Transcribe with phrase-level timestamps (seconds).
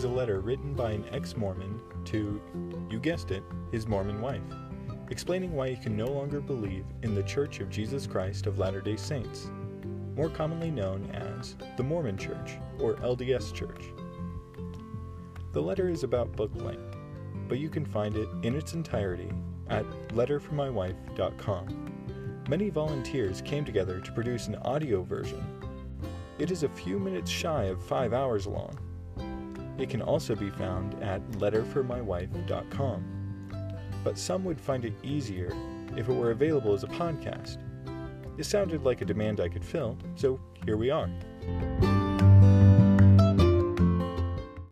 [0.00, 2.40] is a letter written by an ex Mormon to,
[2.88, 4.40] you guessed it, his Mormon wife,
[5.10, 8.80] explaining why he can no longer believe in the Church of Jesus Christ of Latter
[8.80, 9.50] day Saints,
[10.16, 13.92] more commonly known as the Mormon Church or LDS Church.
[15.52, 16.96] The letter is about book length,
[17.46, 19.30] but you can find it in its entirety
[19.68, 22.44] at letterformywife.com.
[22.48, 25.44] Many volunteers came together to produce an audio version.
[26.38, 28.78] It is a few minutes shy of five hours long.
[29.80, 33.16] It can also be found at letterformywife.com.
[34.04, 35.50] But some would find it easier
[35.96, 37.56] if it were available as a podcast.
[38.38, 41.08] It sounded like a demand I could fill, so here we are.